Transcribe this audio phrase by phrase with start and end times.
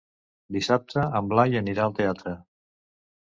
[0.55, 2.33] Dissabte en Blai anirà al teatre.